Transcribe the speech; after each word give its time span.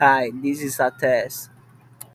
Hi, 0.00 0.32
this 0.34 0.62
is 0.62 0.80
a 0.80 0.90
test. 0.90 1.50